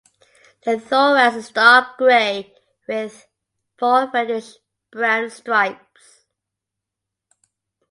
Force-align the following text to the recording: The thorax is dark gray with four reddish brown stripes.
The 0.65 0.79
thorax 0.79 1.35
is 1.35 1.49
dark 1.51 1.99
gray 1.99 2.55
with 2.87 3.27
four 3.77 4.09
reddish 4.11 4.55
brown 4.91 5.29
stripes. 5.29 6.23